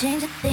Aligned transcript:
change 0.00 0.22
a 0.22 0.26
thing. 0.40 0.49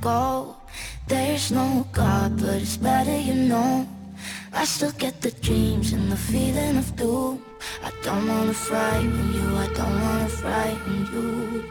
Go. 0.00 0.56
There's 1.06 1.50
no 1.50 1.86
God, 1.92 2.40
but 2.40 2.62
it's 2.62 2.76
better 2.76 3.18
you 3.18 3.34
know. 3.34 3.86
I 4.52 4.64
still 4.64 4.92
get 4.92 5.20
the 5.20 5.30
dreams 5.30 5.92
and 5.92 6.10
the 6.10 6.16
feeling 6.16 6.76
of 6.76 6.96
doom. 6.96 7.44
I 7.82 7.90
don't 8.02 8.26
wanna 8.26 8.54
frighten 8.54 9.34
you, 9.34 9.56
I 9.56 9.66
don't 9.74 10.00
wanna 10.00 10.28
frighten 10.28 11.08
you. 11.12 11.64